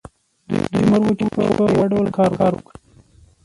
دوی 0.71 0.83
مجبور 0.91 1.01
وو 1.07 1.17
چې 1.19 1.25
په 1.33 1.41
وړیا 1.61 1.83
ډول 1.93 2.07
کار 2.17 2.31
وکړي. 2.55 2.77